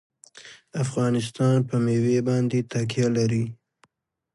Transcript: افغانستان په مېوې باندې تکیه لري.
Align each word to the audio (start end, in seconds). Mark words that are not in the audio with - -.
افغانستان 0.83 1.57
په 1.69 1.75
مېوې 1.85 2.19
باندې 2.27 2.59
تکیه 2.71 3.07
لري. 3.17 3.43